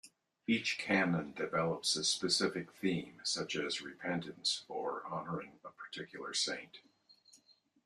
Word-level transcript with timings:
Each 0.47 0.79
canon 0.79 1.33
develops 1.33 1.95
a 1.95 2.03
specific 2.03 2.71
theme, 2.71 3.21
such 3.23 3.55
as 3.55 3.83
repentance 3.83 4.63
or 4.67 5.05
honouring 5.05 5.59
a 5.63 5.69
particular 5.69 6.33
saint. 6.33 6.79